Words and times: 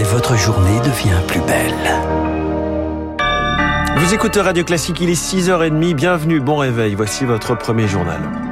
et 0.00 0.02
votre 0.02 0.34
journée 0.34 0.80
devient 0.80 1.20
plus 1.26 1.42
belle. 1.42 1.74
Vous 3.98 4.14
écoutez 4.14 4.40
Radio 4.40 4.64
Classique, 4.64 4.98
il 5.02 5.10
est 5.10 5.22
6h30, 5.22 5.94
bienvenue, 5.94 6.40
bon 6.40 6.56
réveil, 6.56 6.94
voici 6.94 7.26
votre 7.26 7.54
premier 7.54 7.86
journal. 7.86 8.49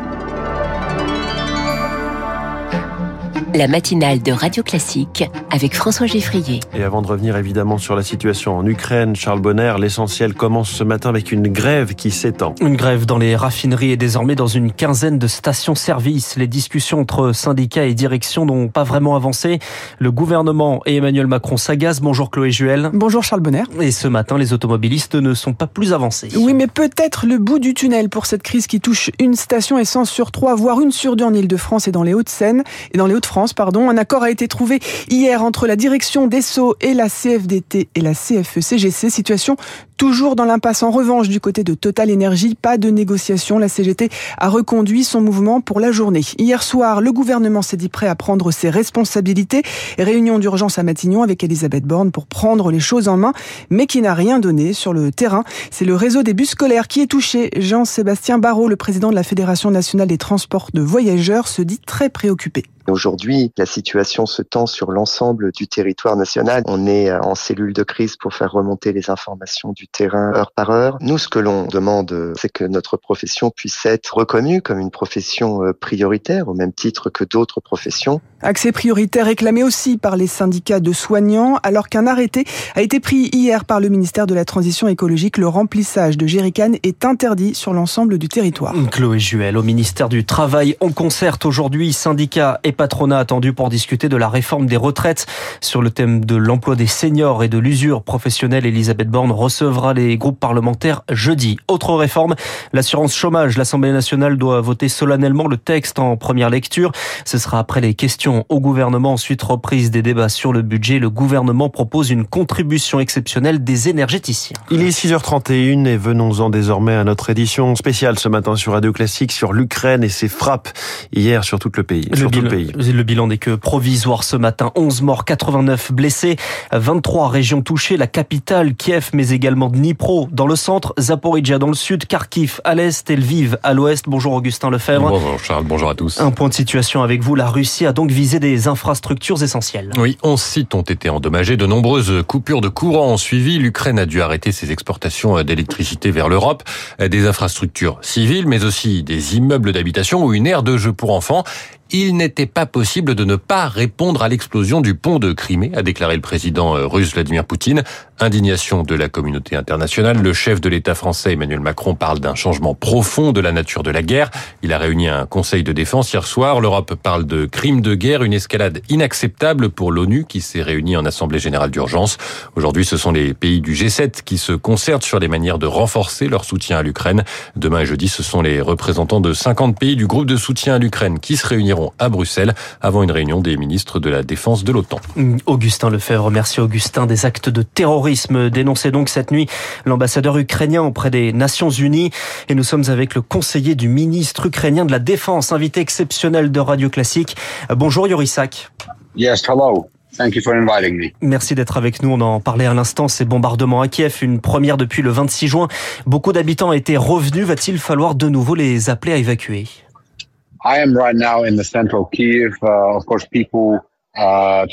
La 3.58 3.66
matinale 3.66 4.22
de 4.22 4.30
Radio 4.30 4.62
Classique 4.62 5.24
avec 5.50 5.74
François 5.74 6.06
Geffrier. 6.06 6.60
Et 6.76 6.84
avant 6.84 7.02
de 7.02 7.08
revenir 7.08 7.36
évidemment 7.36 7.76
sur 7.76 7.96
la 7.96 8.04
situation 8.04 8.56
en 8.56 8.64
Ukraine, 8.64 9.16
Charles 9.16 9.40
Bonner, 9.40 9.74
l'essentiel 9.80 10.32
commence 10.34 10.70
ce 10.70 10.84
matin 10.84 11.08
avec 11.08 11.32
une 11.32 11.48
grève 11.48 11.96
qui 11.96 12.12
s'étend. 12.12 12.54
Une 12.60 12.76
grève 12.76 13.04
dans 13.04 13.18
les 13.18 13.34
raffineries 13.34 13.90
et 13.90 13.96
désormais 13.96 14.36
dans 14.36 14.46
une 14.46 14.70
quinzaine 14.70 15.18
de 15.18 15.26
stations-service. 15.26 16.36
Les 16.36 16.46
discussions 16.46 17.00
entre 17.00 17.32
syndicats 17.32 17.84
et 17.84 17.94
direction 17.94 18.46
n'ont 18.46 18.68
pas 18.68 18.84
vraiment 18.84 19.16
avancé. 19.16 19.58
Le 19.98 20.12
gouvernement 20.12 20.80
et 20.86 20.94
Emmanuel 20.94 21.26
Macron 21.26 21.56
s'agacent. 21.56 22.00
Bonjour 22.00 22.30
Chloé 22.30 22.52
Juel. 22.52 22.90
Bonjour 22.92 23.24
Charles 23.24 23.42
Bonner. 23.42 23.64
Et 23.80 23.90
ce 23.90 24.06
matin, 24.06 24.38
les 24.38 24.52
automobilistes 24.52 25.16
ne 25.16 25.34
sont 25.34 25.52
pas 25.52 25.66
plus 25.66 25.92
avancés. 25.92 26.28
Oui, 26.36 26.54
mais 26.54 26.68
peut-être 26.68 27.26
le 27.26 27.38
bout 27.38 27.58
du 27.58 27.74
tunnel 27.74 28.08
pour 28.08 28.26
cette 28.26 28.44
crise 28.44 28.68
qui 28.68 28.80
touche 28.80 29.10
une 29.18 29.34
station 29.34 29.78
essence 29.78 30.10
sur 30.10 30.30
trois, 30.30 30.54
voire 30.54 30.80
une 30.80 30.92
sur 30.92 31.16
deux 31.16 31.24
en 31.24 31.34
Ile-de-France 31.34 31.88
et 31.88 31.90
dans 31.90 32.04
les 32.04 32.14
Hauts-de-Seine 32.14 32.62
et 32.92 32.98
dans 32.98 33.08
les 33.08 33.14
Hauts-de-France 33.14 33.47
Un 33.58 33.96
accord 33.96 34.22
a 34.22 34.30
été 34.30 34.48
trouvé 34.48 34.80
hier 35.08 35.42
entre 35.42 35.66
la 35.66 35.76
direction 35.76 36.26
des 36.26 36.42
Sceaux 36.42 36.76
et 36.80 36.94
la 36.94 37.08
CFDT 37.08 37.88
et 37.94 38.00
la 38.00 38.12
CFE-CGC. 38.12 39.10
Situation 39.10 39.56
toujours 39.98 40.36
dans 40.36 40.44
l'impasse. 40.44 40.82
En 40.82 40.90
revanche, 40.90 41.28
du 41.28 41.40
côté 41.40 41.64
de 41.64 41.74
Total 41.74 42.10
Energy, 42.10 42.54
pas 42.54 42.78
de 42.78 42.88
négociation. 42.88 43.58
La 43.58 43.68
CGT 43.68 44.08
a 44.38 44.48
reconduit 44.48 45.04
son 45.04 45.20
mouvement 45.20 45.60
pour 45.60 45.80
la 45.80 45.92
journée. 45.92 46.22
Hier 46.38 46.62
soir, 46.62 47.02
le 47.02 47.12
gouvernement 47.12 47.60
s'est 47.60 47.76
dit 47.76 47.88
prêt 47.88 48.06
à 48.06 48.14
prendre 48.14 48.50
ses 48.50 48.70
responsabilités. 48.70 49.62
Réunion 49.98 50.38
d'urgence 50.38 50.78
à 50.78 50.82
Matignon 50.84 51.22
avec 51.22 51.44
Elisabeth 51.44 51.84
Borne 51.84 52.12
pour 52.12 52.26
prendre 52.26 52.70
les 52.70 52.80
choses 52.80 53.08
en 53.08 53.16
main, 53.16 53.32
mais 53.70 53.86
qui 53.86 54.00
n'a 54.00 54.14
rien 54.14 54.38
donné 54.38 54.72
sur 54.72 54.92
le 54.92 55.10
terrain. 55.10 55.44
C'est 55.70 55.84
le 55.84 55.96
réseau 55.96 56.22
des 56.22 56.32
bus 56.32 56.50
scolaires 56.50 56.88
qui 56.88 57.00
est 57.00 57.06
touché. 57.06 57.50
Jean-Sébastien 57.56 58.38
Barrault, 58.38 58.68
le 58.68 58.76
président 58.76 59.10
de 59.10 59.16
la 59.16 59.24
Fédération 59.24 59.70
nationale 59.70 60.08
des 60.08 60.18
transports 60.18 60.68
de 60.72 60.80
voyageurs, 60.80 61.48
se 61.48 61.60
dit 61.60 61.80
très 61.84 62.08
préoccupé. 62.08 62.62
Aujourd'hui, 62.88 63.52
la 63.58 63.66
situation 63.66 64.26
se 64.26 64.42
tend 64.42 64.66
sur 64.66 64.90
l'ensemble 64.90 65.52
du 65.52 65.68
territoire 65.68 66.16
national. 66.16 66.62
On 66.66 66.86
est 66.86 67.12
en 67.12 67.34
cellule 67.34 67.72
de 67.72 67.82
crise 67.82 68.16
pour 68.16 68.34
faire 68.34 68.52
remonter 68.52 68.92
les 68.92 69.10
informations 69.10 69.72
du 69.72 69.86
terrain 69.88 70.32
heure 70.34 70.52
par 70.52 70.70
heure. 70.70 70.98
Nous, 71.00 71.18
ce 71.18 71.28
que 71.28 71.38
l'on 71.38 71.66
demande, 71.66 72.32
c'est 72.36 72.50
que 72.50 72.64
notre 72.64 72.96
profession 72.96 73.50
puisse 73.50 73.84
être 73.84 74.16
reconnue 74.16 74.62
comme 74.62 74.78
une 74.78 74.90
profession 74.90 75.62
euh, 75.62 75.72
prioritaire, 75.72 76.48
au 76.48 76.54
même 76.54 76.72
titre 76.72 77.10
que 77.10 77.24
d'autres 77.24 77.60
professions. 77.60 78.20
Accès 78.40 78.72
prioritaire 78.72 79.26
réclamé 79.26 79.62
aussi 79.62 79.98
par 79.98 80.16
les 80.16 80.26
syndicats 80.26 80.80
de 80.80 80.92
soignants, 80.92 81.58
alors 81.62 81.88
qu'un 81.88 82.06
arrêté 82.06 82.44
a 82.74 82.82
été 82.82 83.00
pris 83.00 83.28
hier 83.32 83.64
par 83.64 83.80
le 83.80 83.88
ministère 83.88 84.26
de 84.26 84.34
la 84.34 84.44
Transition 84.44 84.88
écologique. 84.88 85.38
Le 85.38 85.48
remplissage 85.48 86.16
de 86.16 86.26
jerrycans 86.26 86.76
est 86.82 87.04
interdit 87.04 87.54
sur 87.54 87.74
l'ensemble 87.74 88.18
du 88.18 88.28
territoire. 88.28 88.74
Chloé 88.92 89.18
Juel, 89.18 89.56
au 89.56 89.62
ministère 89.62 90.08
du 90.08 90.24
Travail, 90.24 90.76
on 90.80 90.92
concerte 90.92 91.44
aujourd'hui 91.44 91.92
syndicats 91.92 92.60
et 92.64 92.72
patronat 92.78 93.18
attendu 93.18 93.52
pour 93.52 93.68
discuter 93.68 94.08
de 94.08 94.16
la 94.16 94.30
réforme 94.30 94.66
des 94.66 94.78
retraites. 94.78 95.26
Sur 95.60 95.82
le 95.82 95.90
thème 95.90 96.24
de 96.24 96.36
l'emploi 96.36 96.76
des 96.76 96.86
seniors 96.86 97.42
et 97.42 97.48
de 97.48 97.58
l'usure 97.58 98.02
professionnelle, 98.02 98.64
Elisabeth 98.64 99.10
Borne 99.10 99.32
recevra 99.32 99.92
les 99.92 100.16
groupes 100.16 100.40
parlementaires 100.40 101.02
jeudi. 101.10 101.58
Autre 101.68 101.94
réforme, 101.94 102.36
l'assurance 102.72 103.14
chômage. 103.14 103.58
L'Assemblée 103.58 103.92
nationale 103.92 104.38
doit 104.38 104.60
voter 104.60 104.88
solennellement 104.88 105.48
le 105.48 105.56
texte 105.56 105.98
en 105.98 106.16
première 106.16 106.48
lecture. 106.48 106.92
Ce 107.24 107.36
sera 107.36 107.58
après 107.58 107.80
les 107.80 107.94
questions 107.94 108.46
au 108.48 108.60
gouvernement. 108.60 109.12
Ensuite, 109.12 109.42
reprise 109.42 109.90
des 109.90 110.02
débats 110.02 110.28
sur 110.28 110.52
le 110.52 110.62
budget. 110.62 111.00
Le 111.00 111.10
gouvernement 111.10 111.68
propose 111.68 112.10
une 112.10 112.24
contribution 112.24 113.00
exceptionnelle 113.00 113.64
des 113.64 113.88
énergéticiens. 113.88 114.56
Il 114.70 114.82
est 114.82 114.96
6h31 114.96 115.86
et 115.86 115.96
venons-en 115.96 116.48
désormais 116.48 116.94
à 116.94 117.02
notre 117.02 117.30
édition 117.30 117.74
spéciale 117.74 118.18
ce 118.18 118.28
matin 118.28 118.54
sur 118.54 118.74
Radio 118.74 118.92
Classique 118.92 119.32
sur 119.32 119.52
l'Ukraine 119.52 120.04
et 120.04 120.08
ses 120.08 120.28
frappes 120.28 120.68
hier 121.12 121.42
sur 121.42 121.58
tout 121.58 121.72
le 121.74 121.82
pays. 121.82 122.08
sur 122.14 122.30
tout 122.30 122.40
le 122.40 122.48
pays. 122.48 122.67
Le 122.74 123.02
bilan 123.02 123.28
n'est 123.28 123.38
que 123.38 123.54
provisoire 123.54 124.24
ce 124.24 124.36
matin. 124.36 124.72
11 124.74 125.02
morts, 125.02 125.24
89 125.24 125.92
blessés, 125.92 126.36
23 126.72 127.28
régions 127.28 127.62
touchées, 127.62 127.96
la 127.96 128.06
capitale 128.06 128.74
Kiev, 128.74 129.10
mais 129.12 129.30
également 129.30 129.68
Dnipro 129.68 130.28
dans 130.32 130.46
le 130.46 130.56
centre, 130.56 130.94
Zaporizhia 130.98 131.58
dans 131.58 131.68
le 131.68 131.74
sud, 131.74 132.06
Kharkiv 132.06 132.60
à 132.64 132.74
l'est 132.74 133.10
Lviv 133.10 133.58
à 133.62 133.74
l'ouest. 133.74 134.04
Bonjour 134.08 134.32
Augustin 134.32 134.70
Lefebvre. 134.70 135.10
Bonjour 135.10 135.38
Charles, 135.38 135.64
bonjour 135.64 135.90
à 135.90 135.94
tous. 135.94 136.20
Un 136.20 136.30
point 136.30 136.48
de 136.48 136.54
situation 136.54 137.02
avec 137.02 137.22
vous. 137.22 137.34
La 137.34 137.48
Russie 137.48 137.86
a 137.86 137.92
donc 137.92 138.10
visé 138.10 138.40
des 138.40 138.68
infrastructures 138.68 139.42
essentielles. 139.42 139.90
Oui, 139.98 140.18
11 140.22 140.40
sites 140.40 140.74
ont 140.74 140.82
été 140.82 141.08
endommagés. 141.08 141.56
De 141.56 141.66
nombreuses 141.66 142.22
coupures 142.26 142.60
de 142.60 142.68
courant 142.68 143.12
ont 143.12 143.16
suivi. 143.16 143.58
L'Ukraine 143.58 143.98
a 143.98 144.06
dû 144.06 144.20
arrêter 144.20 144.52
ses 144.52 144.72
exportations 144.72 145.42
d'électricité 145.42 146.10
vers 146.10 146.28
l'Europe. 146.28 146.62
Des 146.98 147.26
infrastructures 147.26 147.98
civiles, 148.02 148.46
mais 148.46 148.64
aussi 148.64 149.02
des 149.02 149.36
immeubles 149.36 149.72
d'habitation 149.72 150.24
ou 150.24 150.34
une 150.34 150.46
aire 150.46 150.62
de 150.62 150.76
jeu 150.76 150.92
pour 150.92 151.12
enfants 151.12 151.44
il 151.90 152.16
n'était 152.16 152.46
pas 152.46 152.66
possible 152.66 153.14
de 153.14 153.24
ne 153.24 153.36
pas 153.36 153.66
répondre 153.66 154.22
à 154.22 154.28
l'explosion 154.28 154.80
du 154.80 154.94
pont 154.94 155.18
de 155.18 155.32
Crimée, 155.32 155.72
a 155.74 155.82
déclaré 155.82 156.16
le 156.16 156.20
président 156.20 156.76
euh, 156.76 156.86
russe 156.86 157.12
Vladimir 157.14 157.44
Poutine. 157.44 157.82
Indignation 158.20 158.82
de 158.82 158.96
la 158.96 159.08
communauté 159.08 159.54
internationale. 159.54 160.20
Le 160.20 160.32
chef 160.32 160.60
de 160.60 160.68
l'État 160.68 160.96
français 160.96 161.34
Emmanuel 161.34 161.60
Macron 161.60 161.94
parle 161.94 162.18
d'un 162.18 162.34
changement 162.34 162.74
profond 162.74 163.30
de 163.32 163.40
la 163.40 163.52
nature 163.52 163.84
de 163.84 163.92
la 163.92 164.02
guerre. 164.02 164.30
Il 164.62 164.72
a 164.72 164.78
réuni 164.78 165.08
un 165.08 165.24
conseil 165.24 165.62
de 165.62 165.72
défense 165.72 166.12
hier 166.12 166.26
soir. 166.26 166.60
L'Europe 166.60 166.94
parle 166.96 167.24
de 167.26 167.46
crimes 167.46 167.80
de 167.80 167.94
guerre, 167.94 168.24
une 168.24 168.32
escalade 168.32 168.82
inacceptable 168.88 169.70
pour 169.70 169.92
l'ONU 169.92 170.24
qui 170.28 170.40
s'est 170.40 170.62
réunie 170.62 170.96
en 170.96 171.04
Assemblée 171.04 171.38
générale 171.38 171.70
d'urgence. 171.70 172.18
Aujourd'hui, 172.56 172.84
ce 172.84 172.96
sont 172.96 173.12
les 173.12 173.34
pays 173.34 173.60
du 173.60 173.74
G7 173.74 174.22
qui 174.24 174.36
se 174.36 174.52
concertent 174.52 175.04
sur 175.04 175.20
les 175.20 175.28
manières 175.28 175.60
de 175.60 175.66
renforcer 175.66 176.26
leur 176.26 176.44
soutien 176.44 176.78
à 176.78 176.82
l'Ukraine. 176.82 177.22
Demain 177.54 177.80
et 177.80 177.86
jeudi, 177.86 178.08
ce 178.08 178.24
sont 178.24 178.42
les 178.42 178.60
représentants 178.60 179.20
de 179.20 179.32
50 179.32 179.78
pays 179.78 179.94
du 179.94 180.08
groupe 180.08 180.26
de 180.26 180.36
soutien 180.36 180.74
à 180.74 180.78
l'Ukraine 180.78 181.20
qui 181.20 181.36
se 181.36 181.46
réuniront 181.46 181.77
à 181.98 182.08
Bruxelles 182.08 182.54
avant 182.80 183.02
une 183.02 183.10
réunion 183.10 183.40
des 183.40 183.56
ministres 183.56 184.00
de 184.00 184.10
la 184.10 184.22
Défense 184.22 184.64
de 184.64 184.72
l'OTAN. 184.72 185.00
Augustin 185.46 185.90
Lefebvre, 185.90 186.30
merci 186.30 186.60
Augustin. 186.60 187.06
Des 187.06 187.26
actes 187.26 187.48
de 187.48 187.62
terrorisme 187.62 188.50
dénoncés 188.50 188.90
donc 188.90 189.08
cette 189.08 189.30
nuit 189.30 189.46
l'ambassadeur 189.84 190.36
ukrainien 190.38 190.82
auprès 190.82 191.10
des 191.10 191.32
Nations 191.32 191.70
Unies. 191.70 192.10
Et 192.48 192.54
nous 192.54 192.64
sommes 192.64 192.84
avec 192.88 193.14
le 193.14 193.22
conseiller 193.22 193.74
du 193.74 193.88
ministre 193.88 194.46
ukrainien 194.46 194.84
de 194.84 194.92
la 194.92 194.98
Défense, 194.98 195.52
invité 195.52 195.80
exceptionnel 195.80 196.50
de 196.50 196.60
Radio 196.60 196.90
Classique. 196.90 197.36
Bonjour 197.70 198.08
Yorisak. 198.08 198.70
Yes, 199.16 199.42
hello. 199.48 199.88
Thank 200.16 200.34
you 200.34 200.42
for 200.42 200.54
inviting 200.54 200.96
me. 200.96 201.10
Merci 201.20 201.54
d'être 201.54 201.76
avec 201.76 202.02
nous. 202.02 202.10
On 202.10 202.20
en 202.20 202.40
parlait 202.40 202.66
à 202.66 202.74
l'instant. 202.74 203.08
Ces 203.08 203.24
bombardements 203.24 203.82
à 203.82 203.88
Kiev, 203.88 204.18
une 204.22 204.40
première 204.40 204.76
depuis 204.76 205.02
le 205.02 205.10
26 205.10 205.48
juin. 205.48 205.68
Beaucoup 206.06 206.32
d'habitants 206.32 206.72
étaient 206.72 206.96
revenus. 206.96 207.44
Va-t-il 207.44 207.78
falloir 207.78 208.14
de 208.14 208.28
nouveau 208.28 208.54
les 208.54 208.90
appeler 208.90 209.12
à 209.12 209.16
évacuer? 209.16 209.66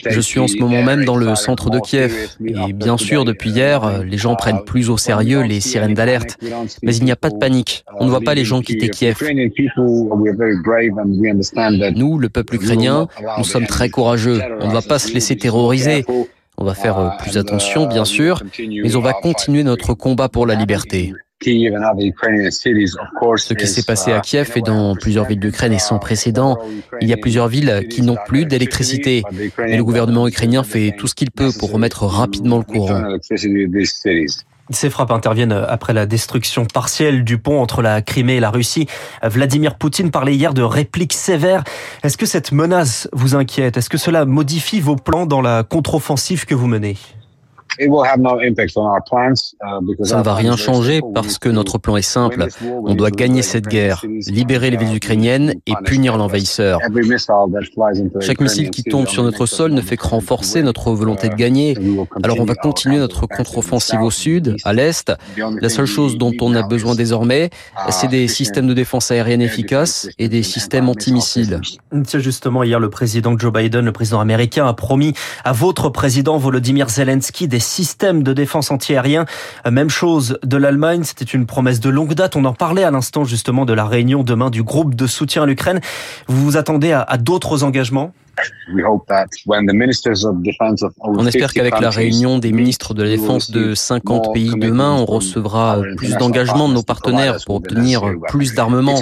Je 0.10 0.20
suis 0.22 0.40
en 0.40 0.48
ce 0.48 0.58
moment 0.58 0.82
même 0.82 1.06
dans 1.06 1.18
le 1.18 1.36
centre 1.36 1.70
de 1.70 1.80
Kiev. 1.80 2.36
Et 2.44 2.74
bien 2.74 2.98
sûr, 2.98 3.26
depuis 3.26 3.52
hier, 3.52 4.04
les 4.04 4.18
gens 4.18 4.36
prennent 4.36 4.64
plus 4.66 4.90
au 4.90 4.98
sérieux 4.98 5.42
les 5.42 5.60
sirènes 5.60 5.94
d'alerte. 5.94 6.38
Mais 6.82 6.96
il 6.96 7.04
n'y 7.04 7.12
a 7.12 7.16
pas 7.16 7.30
de 7.30 7.38
panique. 7.38 7.86
On 8.00 8.06
ne 8.06 8.10
voit 8.10 8.22
pas 8.22 8.34
les 8.34 8.44
gens 8.46 8.62
quitter 8.62 8.90
Kiev. 8.90 9.18
Nous, 11.96 12.18
le 12.20 12.30
peuple 12.30 12.56
ukrainien, 12.56 13.08
nous 13.38 13.44
sommes 13.44 13.68
très 13.68 13.90
courageux. 13.90 14.42
On 14.62 14.68
ne 14.68 14.74
va 14.74 14.82
pas 14.82 15.00
se 15.00 15.14
laisser 15.14 15.36
terroriser. 15.38 16.06
On 16.58 16.64
va 16.64 16.74
faire 16.74 17.18
plus 17.20 17.38
attention, 17.38 17.86
bien 17.86 18.06
sûr, 18.06 18.42
mais 18.60 18.96
on 18.96 19.02
va 19.02 19.14
continuer 19.14 19.64
notre 19.64 19.94
combat 19.94 20.30
pour 20.30 20.48
la 20.48 20.56
liberté. 20.56 21.14
Ce 21.42 21.50
qui 23.54 23.68
s'est 23.68 23.84
passé 23.84 24.12
à 24.12 24.20
Kiev 24.20 24.52
et 24.56 24.62
dans 24.62 24.96
plusieurs 24.96 25.26
villes 25.26 25.40
d'Ukraine 25.40 25.74
est 25.74 25.80
sans 25.80 26.00
précédent. 26.00 26.58
Il 27.02 27.08
y 27.08 27.14
a 27.14 27.18
plusieurs 27.18 27.48
villes 27.48 27.88
qui 27.90 28.02
n'ont 28.02 28.18
plus 28.26 28.46
d'électricité. 28.46 29.24
Et 29.68 29.78
le 29.78 29.84
gouvernement 29.84 30.28
ukrainien 30.28 30.64
fait 30.64 30.96
tout 30.98 31.08
ce 31.08 31.16
qu'il 31.16 31.32
peut 31.32 31.52
pour 31.60 31.72
remettre 31.72 32.06
rapidement 32.06 32.58
le 32.58 32.64
courant. 32.64 33.04
Ces 34.72 34.90
frappes 34.90 35.12
interviennent 35.12 35.52
après 35.52 35.94
la 35.94 36.08
destruction 36.08 36.66
partielle 36.66 37.24
du 37.24 37.38
pont 37.38 37.62
entre 37.62 37.84
la 37.84 38.02
Crimée 38.02 38.38
et 38.38 38.40
la 38.40 38.50
Russie. 38.50 38.88
Vladimir 39.22 39.76
Poutine 39.76 40.10
parlait 40.10 40.34
hier 40.34 40.56
de 40.56 40.64
répliques 40.64 41.14
sévères. 41.14 41.64
Est-ce 42.02 42.18
que 42.18 42.26
cette 42.26 42.52
menace 42.52 43.08
vous 43.14 43.36
inquiète? 43.36 43.78
Est-ce 43.78 43.92
que 43.92 44.00
cela 44.00 44.26
modifie 44.26 44.80
vos 44.80 44.96
plans 44.96 45.28
dans 45.28 45.42
la 45.42 45.62
contre-offensive 45.62 46.46
que 46.46 46.56
vous 46.56 46.66
menez? 46.66 46.98
Ça 50.04 50.18
ne 50.18 50.24
va 50.24 50.34
rien 50.34 50.56
changer 50.56 51.02
parce 51.14 51.38
que 51.38 51.50
notre 51.50 51.78
plan 51.78 51.98
est 51.98 52.02
simple. 52.02 52.48
On 52.64 52.96
doit 52.96 53.12
gagner 53.12 53.42
cette 53.42 53.68
guerre, 53.68 54.04
libérer 54.28 54.70
les 54.72 54.78
villes 54.78 54.96
ukrainiennes 54.96 55.56
et 55.66 55.74
punir 55.86 56.18
l'envahisseur. 56.18 56.80
Chaque 58.22 58.42
missile 58.42 58.70
qui 58.70 58.84
tombe 58.84 59.08
sur 59.08 59.24
notre 59.24 59.46
sol 59.46 59.72
ne 59.72 59.82
fait 59.82 59.98
que 59.98 60.08
renforcer 60.08 60.64
notre 60.64 60.92
volonté 60.92 61.30
de 61.30 61.36
gagner. 61.36 61.78
Alors 62.24 62.40
on 62.40 62.46
va 62.46 62.56
continuer 62.56 62.98
notre 62.98 63.28
contre-offensive 63.28 64.02
au 64.02 64.12
sud, 64.12 64.56
à 64.64 64.74
l'est. 64.74 65.12
La 65.38 65.70
seule 65.70 65.86
chose 65.86 66.18
dont 66.18 66.34
on 66.42 66.56
a 66.56 66.64
besoin 66.64 66.96
désormais, 66.96 67.50
c'est 67.90 68.08
des 68.08 68.28
systèmes 68.28 68.68
de 68.68 68.74
défense 68.74 69.12
aérienne 69.12 69.42
efficaces 69.42 70.10
et 70.18 70.30
des 70.30 70.44
systèmes 70.44 70.90
antimissiles. 70.90 71.62
Tiens, 72.06 72.20
justement, 72.20 72.64
hier, 72.64 72.80
le 72.80 72.90
président 72.90 73.38
Joe 73.38 73.52
Biden, 73.52 73.86
le 73.86 73.92
président 73.92 74.20
américain, 74.20 74.68
a 74.68 74.74
promis 74.74 75.14
à 75.44 75.52
votre 75.52 75.90
président 75.90 76.38
Volodymyr 76.38 76.90
Zelensky 76.90 77.48
des 77.48 77.60
systèmes 77.66 78.24
de 78.24 78.34
défense 78.34 78.72
antiaérien. 78.72 79.26
Même 79.70 79.90
chose 79.90 80.40
de 80.44 80.58
l'Allemagne, 80.58 81.04
c'était 81.04 81.26
une 81.26 81.46
promesse 81.46 81.80
de 81.80 81.90
longue 81.90 82.14
date. 82.14 82.36
On 82.36 82.46
en 82.46 82.54
parlait 82.54 82.84
à 82.84 82.92
l'instant 82.92 83.24
justement 83.24 83.66
de 83.66 83.74
la 83.74 83.86
réunion 83.86 84.24
demain 84.24 84.50
du 84.50 84.64
groupe 84.64 84.96
de 84.96 85.08
soutien 85.08 85.44
à 85.44 85.46
l'Ukraine. 85.46 85.82
Vous 86.28 86.44
vous 86.44 86.58
attendez 86.58 86.94
à 86.94 87.18
d'autres 87.18 87.64
engagements? 87.64 88.14
On 91.00 91.26
espère 91.26 91.54
qu'avec 91.54 91.80
la 91.80 91.90
réunion 91.90 92.38
des 92.40 92.52
ministres 92.52 92.94
de 92.94 93.04
la 93.04 93.10
Défense 93.10 93.52
de 93.52 93.74
50 93.76 94.34
pays 94.34 94.52
demain, 94.58 94.94
on 94.94 95.06
recevra 95.06 95.82
plus 95.98 96.16
d'engagement 96.18 96.68
de 96.70 96.74
nos 96.74 96.84
partenaires 96.84 97.38
pour 97.46 97.56
obtenir 97.56 98.04
plus 98.28 98.54
d'armements. 98.54 99.00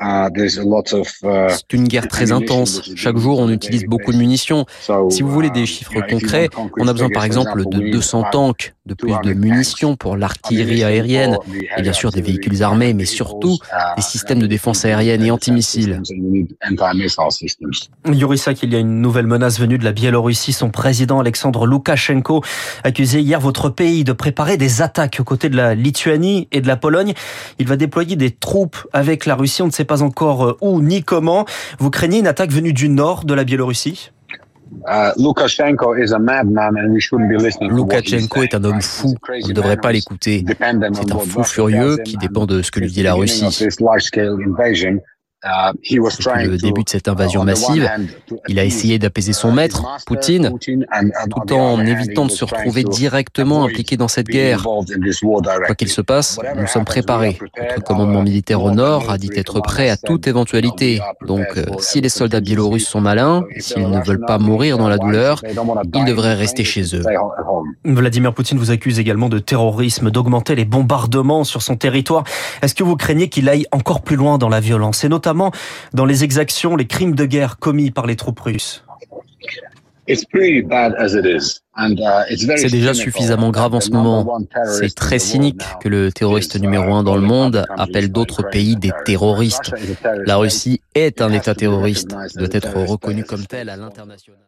Uh, 0.00 0.28
uh, 0.30 1.48
C'est 1.48 1.72
une 1.72 1.88
guerre 1.88 2.08
très 2.08 2.32
intense. 2.32 2.82
Chaque 2.94 3.16
jour, 3.16 3.38
on 3.38 3.50
utilise 3.50 3.84
beaucoup 3.84 4.12
de 4.12 4.16
munitions. 4.16 4.64
Si 5.10 5.22
vous 5.22 5.30
voulez 5.30 5.50
des 5.50 5.62
uh, 5.62 5.66
chiffres 5.66 6.00
concrets, 6.08 6.48
on 6.78 6.86
a 6.88 6.92
besoin 6.92 7.08
par 7.10 7.24
exemple 7.24 7.64
de 7.68 7.90
200 7.90 8.24
tanks, 8.30 8.74
de 8.86 8.94
plus 8.94 9.14
de 9.22 9.32
munitions 9.32 9.96
pour 9.96 10.16
l'artillerie 10.16 10.84
aérienne, 10.84 11.36
et 11.76 11.82
bien 11.82 11.92
sûr 11.92 12.10
des 12.10 12.22
véhicules 12.22 12.62
armés, 12.62 12.94
mais 12.94 13.04
surtout 13.04 13.58
des 13.96 14.02
systèmes 14.02 14.38
de 14.38 14.46
défense 14.46 14.84
aérienne 14.84 15.22
et 15.24 15.30
antimissiles. 15.30 16.00
Yorissak, 18.06 18.62
il 18.62 18.72
y 18.72 18.76
a 18.76 18.78
une 18.78 19.00
nouvelle 19.00 19.26
menace 19.26 19.60
venue 19.60 19.78
de 19.78 19.84
la 19.84 19.92
Biélorussie. 19.92 20.52
Son 20.52 20.70
président 20.70 21.20
Alexandre 21.20 21.66
Loukachenko 21.66 22.42
accusé 22.84 23.20
hier 23.20 23.40
votre 23.40 23.68
pays 23.68 24.04
de 24.04 24.12
préparer 24.12 24.56
des 24.56 24.82
attaques 24.82 25.18
aux 25.20 25.24
côtés 25.24 25.48
de 25.48 25.56
la 25.56 25.74
Lituanie 25.74 26.48
et 26.52 26.60
de 26.60 26.66
la 26.66 26.76
Pologne. 26.76 27.12
Il 27.58 27.66
va 27.66 27.76
déployer 27.76 28.16
des 28.16 28.30
troupes 28.30 28.76
avec 28.92 29.26
la 29.26 29.34
Russie. 29.34 29.62
On 29.62 29.66
ne 29.66 29.72
sait 29.72 29.84
pas 29.84 30.02
encore 30.02 30.44
euh, 30.44 30.56
où 30.60 30.80
ni 30.80 31.02
comment. 31.02 31.44
Vous 31.78 31.90
craignez 31.90 32.18
une 32.18 32.26
attaque 32.26 32.50
venue 32.50 32.72
du 32.72 32.88
nord 32.88 33.24
de 33.24 33.34
la 33.34 33.44
Biélorussie? 33.44 34.10
Loukachenko 37.60 38.42
est 38.42 38.54
un 38.54 38.64
homme 38.64 38.82
fou, 38.82 39.14
on 39.28 39.48
ne 39.48 39.52
devrait 39.52 39.78
pas 39.78 39.92
l'écouter. 39.92 40.44
C'est 40.46 40.62
un 41.12 41.18
fou 41.18 41.42
furieux 41.42 41.96
qui 42.04 42.16
dépend 42.16 42.46
de 42.46 42.60
ce 42.62 42.70
que 42.70 42.80
lui 42.80 42.90
dit 42.90 43.02
la 43.02 43.14
Russie. 43.14 43.46
Uh, 45.44 45.72
Depuis 45.72 46.48
le 46.48 46.56
début 46.56 46.82
de 46.82 46.88
cette 46.88 47.06
invasion 47.06 47.44
massive, 47.44 47.88
il 48.48 48.58
a 48.58 48.64
essayé 48.64 48.98
d'apaiser 48.98 49.32
son 49.32 49.52
maître, 49.52 49.84
Poutine, 50.04 50.52
tout 51.30 51.52
en 51.52 51.78
évitant 51.86 52.26
de 52.26 52.32
se 52.32 52.44
retrouver 52.44 52.82
directement 52.82 53.62
impliqué 53.62 53.96
dans 53.96 54.08
cette 54.08 54.26
guerre. 54.26 54.64
Quoi 54.64 55.76
qu'il 55.76 55.90
se 55.90 56.00
passe, 56.00 56.40
nous 56.56 56.66
sommes 56.66 56.84
préparés. 56.84 57.38
Notre 57.56 57.84
commandement 57.84 58.22
militaire 58.22 58.64
au 58.64 58.72
nord 58.72 59.12
a 59.12 59.16
dit 59.16 59.30
être 59.36 59.60
prêt 59.60 59.88
à 59.90 59.96
toute 59.96 60.26
éventualité. 60.26 61.00
Donc, 61.24 61.46
euh, 61.56 61.66
si 61.78 62.00
les 62.00 62.08
soldats 62.08 62.40
biélorusses 62.40 62.88
sont 62.88 63.00
malins, 63.00 63.44
s'ils 63.58 63.88
ne 63.88 64.02
veulent 64.02 64.26
pas 64.26 64.38
mourir 64.38 64.76
dans 64.76 64.88
la 64.88 64.98
douleur, 64.98 65.40
ils 65.94 66.04
devraient 66.04 66.34
rester 66.34 66.64
chez 66.64 66.82
eux. 66.96 67.04
Vladimir 67.84 68.34
Poutine 68.34 68.58
vous 68.58 68.72
accuse 68.72 68.98
également 68.98 69.28
de 69.28 69.38
terrorisme, 69.38 70.10
d'augmenter 70.10 70.56
les 70.56 70.64
bombardements 70.64 71.44
sur 71.44 71.62
son 71.62 71.76
territoire. 71.76 72.24
Est-ce 72.60 72.74
que 72.74 72.82
vous 72.82 72.96
craignez 72.96 73.28
qu'il 73.28 73.48
aille 73.48 73.66
encore 73.70 74.02
plus 74.02 74.16
loin 74.16 74.36
dans 74.36 74.48
la 74.48 74.58
violence? 74.58 75.04
Et 75.04 75.08
notamment 75.08 75.27
notamment 75.28 75.52
dans 75.92 76.06
les 76.06 76.24
exactions, 76.24 76.74
les 76.76 76.86
crimes 76.86 77.14
de 77.14 77.26
guerre 77.26 77.58
commis 77.58 77.90
par 77.90 78.06
les 78.06 78.16
troupes 78.16 78.40
russes. 78.40 78.84
Uh, 80.08 80.14
C'est 82.56 82.70
déjà 82.70 82.94
suffisamment 82.94 83.50
grave 83.50 83.74
en 83.74 83.80
ce 83.80 83.90
moment. 83.90 84.38
C'est 84.64 84.94
très 84.94 85.18
cynique 85.18 85.60
que 85.82 85.90
le 85.90 86.10
terroriste 86.10 86.58
numéro 86.58 86.94
un 86.94 87.02
dans 87.02 87.16
le 87.16 87.20
monde 87.20 87.66
appelle 87.76 88.10
d'autres 88.10 88.42
pays 88.42 88.76
des 88.76 88.92
terroristes. 89.04 89.74
La 90.24 90.36
Russie 90.38 90.80
est 90.94 91.20
un 91.20 91.30
État 91.30 91.54
terroriste, 91.54 92.16
doit 92.36 92.48
être 92.52 92.74
reconnu 92.78 93.24
comme 93.24 93.44
tel 93.44 93.68
à 93.68 93.76
l'international. 93.76 94.38